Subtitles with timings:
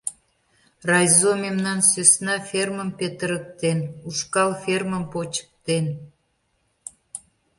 [0.89, 5.85] Райзо, мемнан сӧсна фермым петырыктен, ушкал фермым почыктен.